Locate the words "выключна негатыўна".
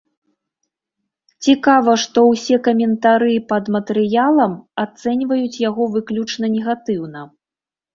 5.97-7.21